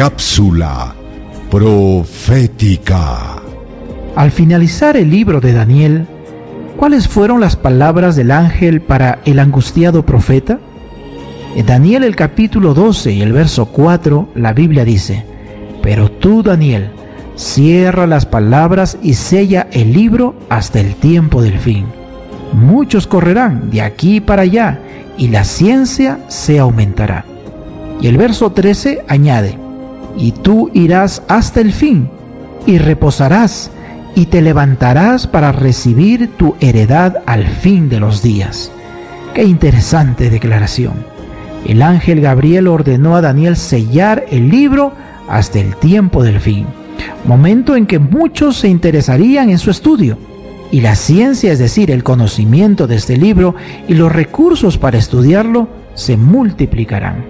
Cápsula 0.00 0.94
profética. 1.50 3.36
Al 4.16 4.30
finalizar 4.30 4.96
el 4.96 5.10
libro 5.10 5.42
de 5.42 5.52
Daniel, 5.52 6.06
¿cuáles 6.78 7.06
fueron 7.06 7.38
las 7.38 7.54
palabras 7.56 8.16
del 8.16 8.30
ángel 8.30 8.80
para 8.80 9.18
el 9.26 9.38
angustiado 9.38 10.06
profeta? 10.06 10.58
En 11.54 11.66
Daniel 11.66 12.04
el 12.04 12.16
capítulo 12.16 12.72
12 12.72 13.12
y 13.12 13.20
el 13.20 13.34
verso 13.34 13.66
4, 13.66 14.30
la 14.36 14.54
Biblia 14.54 14.86
dice, 14.86 15.26
Pero 15.82 16.10
tú, 16.10 16.42
Daniel, 16.42 16.92
cierra 17.36 18.06
las 18.06 18.24
palabras 18.24 18.96
y 19.02 19.12
sella 19.12 19.68
el 19.70 19.92
libro 19.92 20.34
hasta 20.48 20.80
el 20.80 20.94
tiempo 20.94 21.42
del 21.42 21.58
fin. 21.58 21.84
Muchos 22.54 23.06
correrán 23.06 23.68
de 23.70 23.82
aquí 23.82 24.22
para 24.22 24.42
allá 24.44 24.80
y 25.18 25.28
la 25.28 25.44
ciencia 25.44 26.20
se 26.28 26.58
aumentará. 26.58 27.26
Y 28.00 28.06
el 28.06 28.16
verso 28.16 28.52
13 28.52 29.04
añade, 29.06 29.58
y 30.16 30.32
tú 30.32 30.70
irás 30.74 31.22
hasta 31.28 31.60
el 31.60 31.72
fin, 31.72 32.08
y 32.66 32.78
reposarás, 32.78 33.70
y 34.14 34.26
te 34.26 34.42
levantarás 34.42 35.26
para 35.26 35.52
recibir 35.52 36.30
tu 36.36 36.54
heredad 36.60 37.22
al 37.26 37.46
fin 37.46 37.88
de 37.88 38.00
los 38.00 38.22
días. 38.22 38.72
Qué 39.34 39.44
interesante 39.44 40.30
declaración. 40.30 40.94
El 41.66 41.82
ángel 41.82 42.20
Gabriel 42.20 42.66
ordenó 42.68 43.16
a 43.16 43.20
Daniel 43.20 43.56
sellar 43.56 44.24
el 44.30 44.50
libro 44.50 44.92
hasta 45.28 45.60
el 45.60 45.76
tiempo 45.76 46.24
del 46.24 46.40
fin, 46.40 46.66
momento 47.24 47.76
en 47.76 47.86
que 47.86 47.98
muchos 47.98 48.56
se 48.56 48.68
interesarían 48.68 49.50
en 49.50 49.58
su 49.58 49.70
estudio. 49.70 50.18
Y 50.72 50.80
la 50.80 50.94
ciencia, 50.94 51.52
es 51.52 51.58
decir, 51.58 51.90
el 51.90 52.04
conocimiento 52.04 52.86
de 52.86 52.96
este 52.96 53.16
libro 53.16 53.54
y 53.88 53.94
los 53.94 54.10
recursos 54.10 54.78
para 54.78 54.98
estudiarlo, 54.98 55.68
se 55.94 56.16
multiplicarán. 56.16 57.24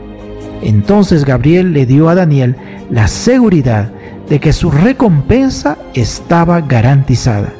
Entonces 0.63 1.25
Gabriel 1.25 1.73
le 1.73 1.87
dio 1.87 2.09
a 2.09 2.15
Daniel 2.15 2.57
la 2.91 3.09
seguridad 3.09 3.93
de 4.29 4.41
que 4.41 4.53
su 4.53 4.71
recompensa 4.71 5.79
estaba 5.95 6.61
garantizada, 6.61 7.53